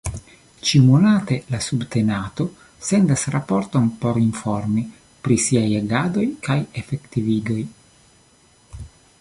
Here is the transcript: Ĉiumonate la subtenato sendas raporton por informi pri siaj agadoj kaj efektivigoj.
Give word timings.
Ĉiumonate 0.67 1.35
la 1.55 1.59
subtenato 1.65 2.47
sendas 2.87 3.25
raporton 3.37 3.91
por 4.05 4.19
informi 4.23 4.87
pri 5.27 5.39
siaj 5.47 5.67
agadoj 5.83 6.27
kaj 6.49 6.59
efektivigoj. 6.83 7.63